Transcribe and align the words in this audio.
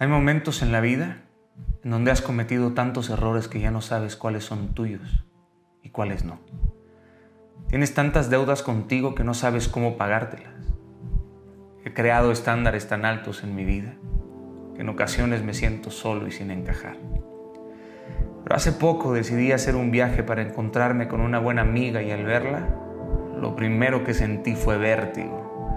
Hay 0.00 0.08
momentos 0.08 0.62
en 0.62 0.72
la 0.72 0.80
vida 0.80 1.18
en 1.84 1.90
donde 1.90 2.10
has 2.10 2.22
cometido 2.22 2.72
tantos 2.72 3.10
errores 3.10 3.48
que 3.48 3.60
ya 3.60 3.70
no 3.70 3.82
sabes 3.82 4.16
cuáles 4.16 4.44
son 4.44 4.72
tuyos 4.72 5.26
y 5.82 5.90
cuáles 5.90 6.24
no. 6.24 6.40
Tienes 7.68 7.92
tantas 7.92 8.30
deudas 8.30 8.62
contigo 8.62 9.14
que 9.14 9.24
no 9.24 9.34
sabes 9.34 9.68
cómo 9.68 9.98
pagártelas. 9.98 10.54
He 11.84 11.92
creado 11.92 12.32
estándares 12.32 12.88
tan 12.88 13.04
altos 13.04 13.44
en 13.44 13.54
mi 13.54 13.66
vida 13.66 13.92
que 14.74 14.80
en 14.80 14.88
ocasiones 14.88 15.42
me 15.42 15.52
siento 15.52 15.90
solo 15.90 16.26
y 16.26 16.30
sin 16.30 16.50
encajar. 16.50 16.96
Pero 18.42 18.56
hace 18.56 18.72
poco 18.72 19.12
decidí 19.12 19.52
hacer 19.52 19.76
un 19.76 19.90
viaje 19.90 20.22
para 20.22 20.40
encontrarme 20.40 21.08
con 21.08 21.20
una 21.20 21.38
buena 21.38 21.60
amiga 21.60 22.00
y 22.00 22.10
al 22.10 22.24
verla, 22.24 22.66
lo 23.38 23.54
primero 23.54 24.02
que 24.02 24.14
sentí 24.14 24.54
fue 24.54 24.78
vértigo. 24.78 25.76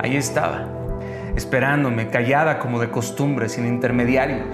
Ahí 0.00 0.16
estaba, 0.16 0.79
esperándome, 1.36 2.08
callada 2.08 2.58
como 2.58 2.80
de 2.80 2.90
costumbre, 2.90 3.48
sin 3.48 3.66
intermediarios. 3.66 4.46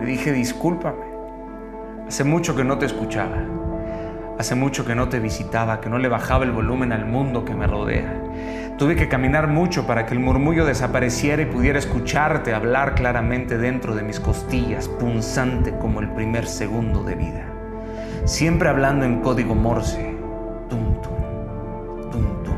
Le 0.00 0.06
dije, 0.06 0.32
discúlpame. 0.32 1.06
Hace 2.06 2.24
mucho 2.24 2.54
que 2.54 2.64
no 2.64 2.78
te 2.78 2.86
escuchaba. 2.86 3.36
Hace 4.38 4.54
mucho 4.54 4.84
que 4.84 4.94
no 4.94 5.08
te 5.08 5.18
visitaba, 5.18 5.80
que 5.80 5.90
no 5.90 5.98
le 5.98 6.08
bajaba 6.08 6.44
el 6.44 6.52
volumen 6.52 6.92
al 6.92 7.04
mundo 7.06 7.44
que 7.44 7.54
me 7.54 7.66
rodea. 7.66 8.14
Tuve 8.78 8.94
que 8.94 9.08
caminar 9.08 9.48
mucho 9.48 9.86
para 9.86 10.06
que 10.06 10.14
el 10.14 10.20
murmullo 10.20 10.64
desapareciera 10.64 11.42
y 11.42 11.46
pudiera 11.46 11.80
escucharte 11.80 12.54
hablar 12.54 12.94
claramente 12.94 13.58
dentro 13.58 13.96
de 13.96 14.04
mis 14.04 14.20
costillas, 14.20 14.86
punzante 14.86 15.76
como 15.76 15.98
el 15.98 16.10
primer 16.10 16.46
segundo 16.46 17.02
de 17.02 17.16
vida. 17.16 17.44
Siempre 18.24 18.68
hablando 18.68 19.04
en 19.04 19.20
código 19.20 19.56
morse. 19.56 20.16
Tum, 20.70 21.02
tum, 21.02 22.44
tum. 22.44 22.54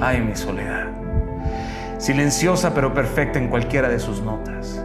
Ay, 0.00 0.20
mi 0.20 0.36
soledad 0.36 0.87
silenciosa 1.98 2.74
pero 2.74 2.94
perfecta 2.94 3.38
en 3.38 3.48
cualquiera 3.48 3.88
de 3.88 3.98
sus 3.98 4.22
notas. 4.22 4.82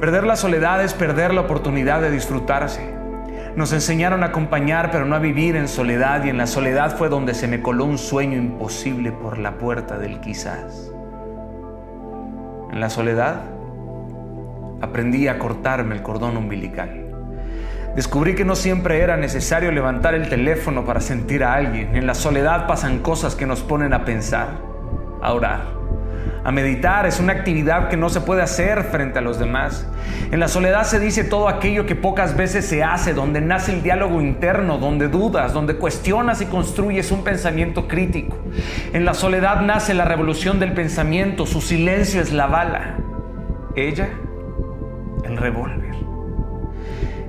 Perder 0.00 0.24
la 0.24 0.36
soledad 0.36 0.82
es 0.84 0.92
perder 0.92 1.32
la 1.32 1.40
oportunidad 1.40 2.00
de 2.00 2.10
disfrutarse. 2.10 2.94
Nos 3.56 3.72
enseñaron 3.72 4.22
a 4.22 4.26
acompañar 4.26 4.90
pero 4.90 5.06
no 5.06 5.16
a 5.16 5.20
vivir 5.20 5.56
en 5.56 5.68
soledad 5.68 6.24
y 6.24 6.28
en 6.28 6.36
la 6.36 6.46
soledad 6.46 6.96
fue 6.96 7.08
donde 7.08 7.34
se 7.34 7.48
me 7.48 7.62
coló 7.62 7.84
un 7.84 7.98
sueño 7.98 8.36
imposible 8.36 9.12
por 9.12 9.38
la 9.38 9.58
puerta 9.58 9.98
del 9.98 10.20
quizás. 10.20 10.92
En 12.72 12.80
la 12.80 12.90
soledad 12.90 13.42
aprendí 14.80 15.26
a 15.26 15.38
cortarme 15.38 15.94
el 15.94 16.02
cordón 16.02 16.36
umbilical. 16.36 17.04
Descubrí 17.96 18.36
que 18.36 18.44
no 18.44 18.54
siempre 18.54 19.00
era 19.00 19.16
necesario 19.16 19.72
levantar 19.72 20.14
el 20.14 20.28
teléfono 20.28 20.84
para 20.84 21.00
sentir 21.00 21.42
a 21.42 21.54
alguien. 21.54 21.96
En 21.96 22.06
la 22.06 22.14
soledad 22.14 22.68
pasan 22.68 23.00
cosas 23.00 23.34
que 23.34 23.46
nos 23.46 23.62
ponen 23.62 23.92
a 23.92 24.04
pensar, 24.04 24.50
a 25.20 25.32
orar 25.32 25.77
a 26.44 26.52
meditar. 26.52 27.06
Es 27.06 27.20
una 27.20 27.32
actividad 27.32 27.88
que 27.88 27.96
no 27.96 28.08
se 28.08 28.20
puede 28.20 28.42
hacer 28.42 28.84
frente 28.84 29.18
a 29.18 29.22
los 29.22 29.38
demás. 29.38 29.86
En 30.30 30.40
la 30.40 30.48
soledad 30.48 30.84
se 30.84 31.00
dice 31.00 31.24
todo 31.24 31.48
aquello 31.48 31.86
que 31.86 31.94
pocas 31.94 32.36
veces 32.36 32.66
se 32.66 32.82
hace, 32.84 33.14
donde 33.14 33.40
nace 33.40 33.72
el 33.72 33.82
diálogo 33.82 34.20
interno, 34.20 34.78
donde 34.78 35.08
dudas, 35.08 35.52
donde 35.52 35.76
cuestionas 35.76 36.40
y 36.40 36.46
construyes 36.46 37.10
un 37.12 37.24
pensamiento 37.24 37.88
crítico. 37.88 38.36
En 38.92 39.04
la 39.04 39.14
soledad 39.14 39.62
nace 39.62 39.94
la 39.94 40.04
revolución 40.04 40.58
del 40.60 40.72
pensamiento, 40.72 41.46
su 41.46 41.60
silencio 41.60 42.20
es 42.20 42.32
la 42.32 42.46
bala. 42.46 42.96
Ella, 43.76 44.08
el 45.24 45.36
revólver. 45.36 45.94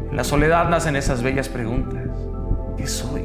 En 0.09 0.15
la 0.15 0.23
soledad 0.23 0.69
nacen 0.69 0.95
esas 0.95 1.21
bellas 1.21 1.49
preguntas. 1.49 2.03
¿Qué 2.77 2.87
soy? 2.87 3.23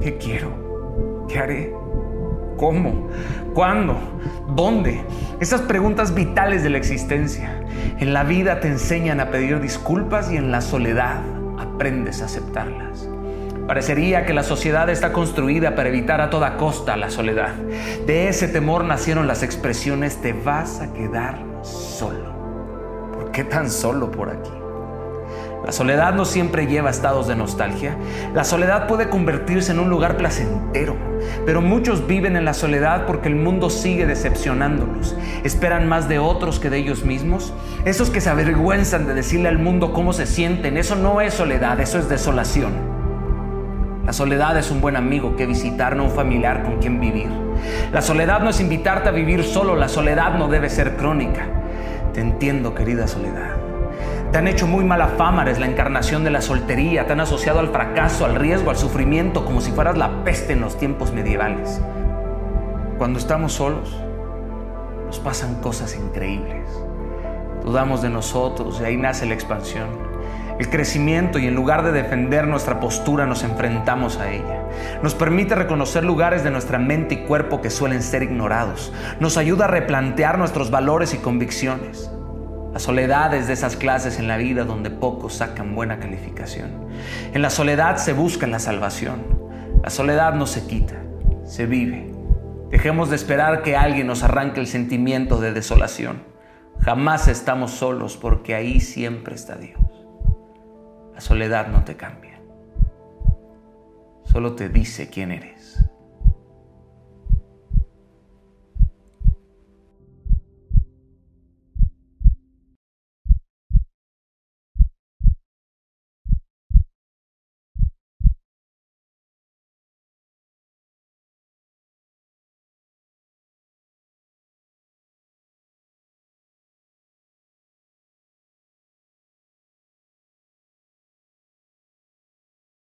¿Qué 0.00 0.16
quiero? 0.16 1.26
¿Qué 1.28 1.38
haré? 1.38 1.74
¿Cómo? 2.60 3.08
¿Cuándo? 3.54 3.96
¿Dónde? 4.54 5.00
Esas 5.40 5.62
preguntas 5.62 6.14
vitales 6.14 6.62
de 6.62 6.68
la 6.68 6.76
existencia. 6.76 7.58
En 7.98 8.12
la 8.12 8.22
vida 8.22 8.60
te 8.60 8.68
enseñan 8.68 9.18
a 9.18 9.30
pedir 9.30 9.62
disculpas 9.62 10.30
y 10.30 10.36
en 10.36 10.52
la 10.52 10.60
soledad 10.60 11.22
aprendes 11.58 12.20
a 12.20 12.26
aceptarlas. 12.26 13.08
Parecería 13.66 14.26
que 14.26 14.34
la 14.34 14.42
sociedad 14.42 14.90
está 14.90 15.10
construida 15.10 15.74
para 15.74 15.88
evitar 15.88 16.20
a 16.20 16.28
toda 16.28 16.58
costa 16.58 16.98
la 16.98 17.08
soledad. 17.08 17.54
De 18.06 18.28
ese 18.28 18.46
temor 18.46 18.84
nacieron 18.84 19.26
las 19.26 19.42
expresiones 19.42 20.20
te 20.20 20.34
vas 20.34 20.82
a 20.82 20.92
quedar 20.92 21.42
solo. 21.62 22.34
¿Por 23.14 23.30
qué 23.30 23.42
tan 23.42 23.70
solo 23.70 24.10
por 24.10 24.28
aquí? 24.28 24.50
La 25.64 25.72
soledad 25.72 26.14
no 26.14 26.24
siempre 26.24 26.66
lleva 26.66 26.88
a 26.88 26.90
estados 26.90 27.28
de 27.28 27.36
nostalgia. 27.36 27.96
La 28.34 28.44
soledad 28.44 28.86
puede 28.86 29.10
convertirse 29.10 29.72
en 29.72 29.78
un 29.78 29.90
lugar 29.90 30.16
placentero, 30.16 30.96
pero 31.44 31.60
muchos 31.60 32.06
viven 32.06 32.36
en 32.36 32.46
la 32.46 32.54
soledad 32.54 33.04
porque 33.06 33.28
el 33.28 33.36
mundo 33.36 33.68
sigue 33.68 34.06
decepcionándolos. 34.06 35.16
Esperan 35.44 35.86
más 35.86 36.08
de 36.08 36.18
otros 36.18 36.58
que 36.58 36.70
de 36.70 36.78
ellos 36.78 37.04
mismos. 37.04 37.52
Esos 37.84 38.08
que 38.08 38.22
se 38.22 38.30
avergüenzan 38.30 39.06
de 39.06 39.14
decirle 39.14 39.48
al 39.48 39.58
mundo 39.58 39.92
cómo 39.92 40.14
se 40.14 40.26
sienten, 40.26 40.78
eso 40.78 40.96
no 40.96 41.20
es 41.20 41.34
soledad, 41.34 41.78
eso 41.78 41.98
es 41.98 42.08
desolación. 42.08 42.72
La 44.06 44.14
soledad 44.14 44.58
es 44.58 44.70
un 44.70 44.80
buen 44.80 44.96
amigo 44.96 45.36
que 45.36 45.46
visitar, 45.46 45.94
no 45.94 46.04
un 46.04 46.10
familiar 46.10 46.62
con 46.62 46.78
quien 46.78 47.00
vivir. 47.00 47.28
La 47.92 48.00
soledad 48.00 48.40
no 48.40 48.50
es 48.50 48.60
invitarte 48.60 49.10
a 49.10 49.12
vivir 49.12 49.44
solo, 49.44 49.76
la 49.76 49.88
soledad 49.88 50.34
no 50.34 50.48
debe 50.48 50.70
ser 50.70 50.96
crónica. 50.96 51.46
Te 52.14 52.20
entiendo, 52.20 52.74
querida 52.74 53.06
soledad. 53.06 53.59
Te 54.32 54.38
han 54.38 54.46
hecho 54.46 54.68
muy 54.68 54.84
mala 54.84 55.08
fama, 55.08 55.42
eres 55.42 55.58
la 55.58 55.66
encarnación 55.66 56.22
de 56.22 56.30
la 56.30 56.40
soltería, 56.40 57.04
te 57.04 57.14
han 57.14 57.20
asociado 57.20 57.58
al 57.58 57.70
fracaso, 57.70 58.24
al 58.24 58.36
riesgo, 58.36 58.70
al 58.70 58.76
sufrimiento, 58.76 59.44
como 59.44 59.60
si 59.60 59.72
fueras 59.72 59.98
la 59.98 60.22
peste 60.22 60.52
en 60.52 60.60
los 60.60 60.78
tiempos 60.78 61.12
medievales. 61.12 61.80
Cuando 62.96 63.18
estamos 63.18 63.54
solos, 63.54 63.92
nos 65.06 65.18
pasan 65.18 65.56
cosas 65.56 65.96
increíbles. 65.96 66.68
Dudamos 67.64 68.02
de 68.02 68.10
nosotros 68.10 68.78
y 68.80 68.84
ahí 68.84 68.96
nace 68.96 69.26
la 69.26 69.34
expansión, 69.34 69.88
el 70.60 70.70
crecimiento 70.70 71.40
y 71.40 71.48
en 71.48 71.56
lugar 71.56 71.82
de 71.82 71.90
defender 71.90 72.46
nuestra 72.46 72.78
postura 72.78 73.26
nos 73.26 73.42
enfrentamos 73.42 74.18
a 74.18 74.30
ella. 74.30 74.62
Nos 75.02 75.14
permite 75.16 75.56
reconocer 75.56 76.04
lugares 76.04 76.44
de 76.44 76.52
nuestra 76.52 76.78
mente 76.78 77.14
y 77.16 77.24
cuerpo 77.24 77.60
que 77.60 77.70
suelen 77.70 78.02
ser 78.02 78.22
ignorados. 78.22 78.92
Nos 79.18 79.36
ayuda 79.38 79.64
a 79.64 79.68
replantear 79.68 80.38
nuestros 80.38 80.70
valores 80.70 81.14
y 81.14 81.18
convicciones. 81.18 82.12
La 82.72 82.78
soledad 82.78 83.34
es 83.34 83.48
de 83.48 83.52
esas 83.52 83.76
clases 83.76 84.18
en 84.18 84.28
la 84.28 84.36
vida 84.36 84.64
donde 84.64 84.90
pocos 84.90 85.34
sacan 85.34 85.74
buena 85.74 85.98
calificación. 85.98 86.86
En 87.34 87.42
la 87.42 87.50
soledad 87.50 87.96
se 87.96 88.12
busca 88.12 88.46
la 88.46 88.60
salvación. 88.60 89.22
La 89.82 89.90
soledad 89.90 90.34
no 90.34 90.46
se 90.46 90.66
quita, 90.66 90.94
se 91.44 91.66
vive. 91.66 92.12
Dejemos 92.70 93.10
de 93.10 93.16
esperar 93.16 93.62
que 93.62 93.76
alguien 93.76 94.06
nos 94.06 94.22
arranque 94.22 94.60
el 94.60 94.68
sentimiento 94.68 95.40
de 95.40 95.52
desolación. 95.52 96.22
Jamás 96.78 97.26
estamos 97.26 97.72
solos 97.72 98.16
porque 98.16 98.54
ahí 98.54 98.80
siempre 98.80 99.34
está 99.34 99.56
Dios. 99.56 99.80
La 101.12 101.20
soledad 101.20 101.66
no 101.68 101.84
te 101.84 101.96
cambia, 101.96 102.40
solo 104.24 104.54
te 104.54 104.68
dice 104.68 105.10
quién 105.10 105.32
eres. 105.32 105.84